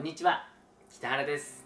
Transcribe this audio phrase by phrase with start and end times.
[0.00, 0.48] こんにちは
[0.90, 1.62] 北原です。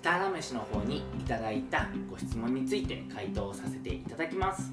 [0.00, 4.72] 北原飯の方にいただいたご質問について回答させていただきます。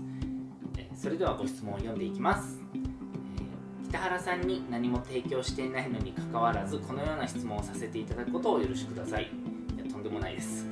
[0.96, 2.60] それではご質問を読んでいきます。
[3.88, 9.30] 北原さんに何も提供していないのにかかわらずこのような質問をさせていただくことをお許しください。
[9.76, 10.66] いやとんでもないです。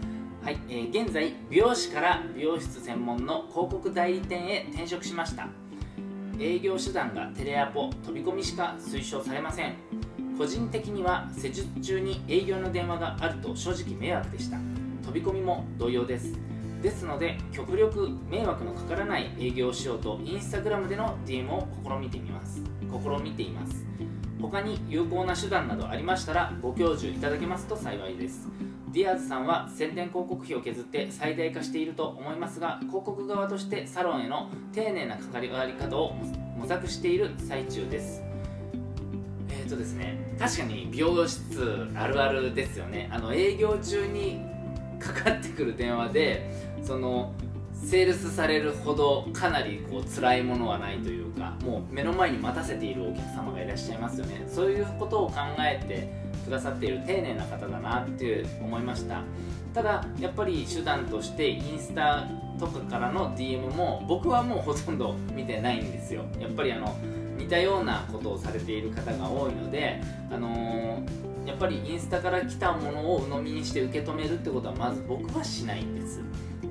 [0.44, 5.48] はい、えー、現在美容師から美容室専門の広告代理店へ転職しました。
[6.39, 9.88] 営業手段がテレアポ飛び込みしか推奨されません。
[10.39, 14.57] 個人的には施術中に営業の電話があると正直迷惑でした。
[15.03, 16.39] 飛び込みも同様です。
[16.81, 22.61] ですので極力迷惑のかからない営業をしようとインスタグラムでの DM を試みてみます。
[22.89, 23.85] 試みています。
[24.41, 28.47] 他に有効な手段などありましたらご教授いただけますと幸いです。
[28.94, 36.13] ディアーズさんは宣伝広告費を削って最大化していると思いますが広告側としてサロンへの丁寧な関わり方を
[36.58, 38.23] 模索している最中です、
[39.70, 40.18] とですね。
[40.38, 43.09] 確かに美容室あるあるですよね。
[43.12, 44.42] あの営業中に
[45.00, 46.52] かかってくる電話で
[46.84, 47.34] その
[47.73, 54.45] セールスされるほどかなりこう辛いものはないというかもう目の前に待たせているお客様がいらっしゃいますよね。
[54.48, 56.09] そういうことを考えて
[56.44, 59.23] くださっている丁寧な方だなって思いました。
[59.73, 62.26] ただやっぱり手段としてインスタ
[62.59, 66.23] とかからの DM も僕はもうほとんど見てないんですよ。
[66.39, 66.95] やっぱりあの
[67.40, 76.22] 似たようなことをされている方が多いのであのー、やっぱりインスタから来たものを鵜呑みにして受け止めるってことはまず僕はしないんです。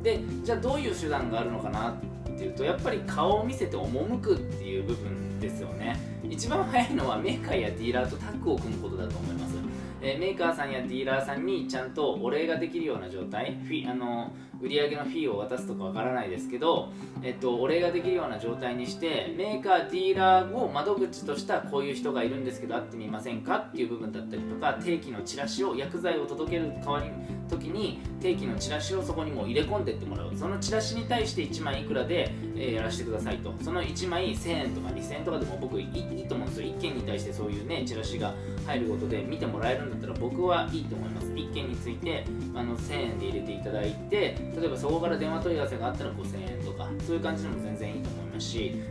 [0.03, 1.97] でじゃあどういう手段があるのかなっ
[2.37, 5.97] ていうとやっぱり顔を見せて赴くっていう部分ですよね。
[6.23, 9.58] 一番早いのはメーカーやディーラーとタッグを組むことだと思います、
[10.01, 27.11] え、メーカーさんやディーラーさんにちゃんとお礼ができるような状態フィあの売上のフィーを渡すとかわからないですけど、えっと、お礼ができるような状態にしてメーカーディーラーを窓口としたこういう人がいるんですけど会ってみませんかっていう部分だったりとか定期のチラシを薬剤を届ける代わり
[27.49, 30.37] 時に定期のチラシをそこにも入れ込んでってもらう。
[30.37, 33.55] そのチラシに対して1枚いくらで、えー、やらせてくださいと。
[33.63, 36.69] その1枚1000円とか2000円とかでも僕いいと思うんですよ。
[36.69, 38.35] 1件に対してそういうねチラシが
[38.69, 41.29] 入ることで見てもらえるんだったら僕はいいと思います。
[41.29, 42.25] 1件について
[42.55, 48.83] あの1000円で入れていただいて例えばそこから電話問い合わせがあったら5000円とかそういう感じでも全然いいと思いますし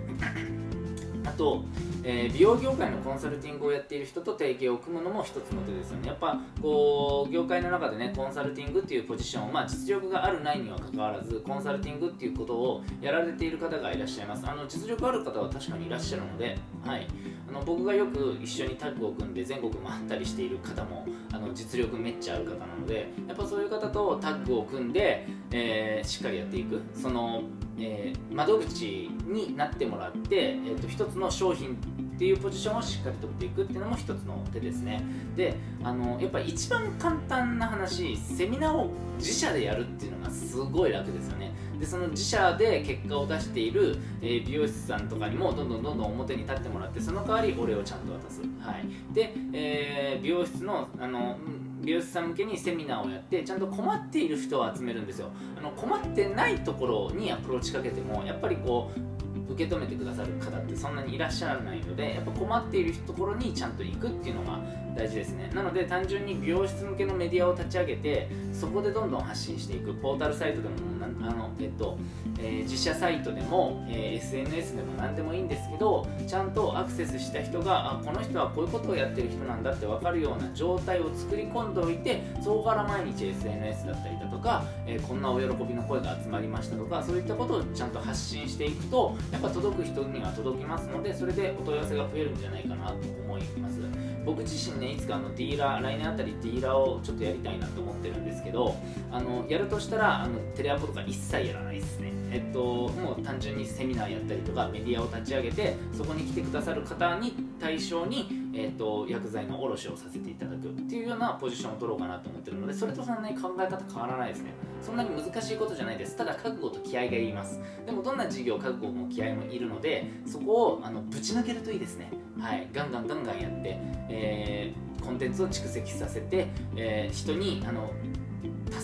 [1.27, 1.63] あと、
[2.03, 6.07] えー、美容業界のコンサルティングをやっている人と提携を組むのも一つの手ですよね。
[6.07, 14.45] やっぱこう業界の中でねコンサルティングっていうポジションを、まあ、実力があるないにはかかわらずコンサルティングっていうことをやられている方がいらっしゃいます。
[14.47, 17.07] あの実力ある方は確かにいらっしゃるので、はい、
[17.49, 26.81] あの僕がよく一緒にタッグを組んで全国回ったりしている方もあの実力めっちゃある方なのでやっぱそういう方とタッグを組んで、えー、しっかりやっていく。
[26.93, 27.43] その、
[27.79, 31.73] えー、窓口になってもらって、えーと、一つの商品
[32.17, 35.03] っていうポジションをしっかり取っていくっていうのも一つの手ですね。
[35.35, 41.51] であのやっぱり一番簡単な話セミナーを自社でやるっていうのがすごい楽ですよね。
[41.79, 51.37] でその自社で結果を出している、え、美容師さんとかにもどんどんどんどん表に立ってもらってその代わりお礼をちゃんと渡す、はい、で、えー、美容室のあの
[51.81, 55.29] 美容師さん向けにセミナーをやってちゃんと困っている人を集めるんですよ。
[55.55, 59.16] あの困ってないところにアプローチかけてもやっぱりこう
[59.49, 64.59] 受け止めてくださる方ってそんなにいらっしゃらないのでやっぱ困っているところにちゃんと行くっていうのが
[64.95, 65.51] 大事ですね。
[65.53, 69.93] なので単純に美容室向けのメディアを立ち上げてそこでどんどん発信していく。
[69.93, 70.75] ポータルサイトでも
[71.21, 71.97] あの、えっと
[72.39, 93.79] えー、自社サイトでも、えー、SNS でも何でもいいんですけどちゃんとアクセスした人があこの人はこういうことをやってる人なんだって分かるような状態を作り込んでおいてそこから毎日 SNS だったりだとか、えー、こんなお喜びの声が集まりましたとかそういったことをちゃんと発信していくとっぱ届く人には届きますのでそれでお問い合わせが増えるんじゃないかなと思います。
[94.25, 98.75] 僕自身ねいつかあのディーラー来年あたりディーラーをちょっとやりたいなと思ってるんですけど
[99.09, 102.11] あのやるとしたらあのテレアポとか一切やらないですね。
[102.29, 114.51] えっともう単純にセミナーやったりとかメディアを立ち上げてそこに来てくださる方に対象に、えっと、薬剤の卸をさせていただくっていうようなポジションを取ろうかなと思ってるのでそれとそんなに考え方変わらないですね。
[114.81, 116.15] そんなに難しいことじゃないです。
[116.15, 117.59] ただ覚悟と気合がいります。
[117.85, 122.11] でもどんな事業覚悟も気合もいるのでそこをあのぶち抜けるといいですね。
[122.39, 122.67] はい。
[122.73, 123.77] ガンガンガンガンやって、
[124.09, 127.91] えー、コンテンツを蓄積させて、えー、人にあの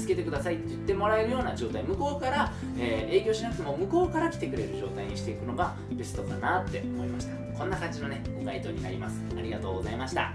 [0.03, 7.33] 助けてくださいって言ってもらえるような状態向こうから、えー、営業しなくても向こうから来てくれる状態にしていくのがベストかなって思いました。
[7.57, 9.21] こんな感じのねご回答になります。
[9.37, 10.33] ありがとうございました。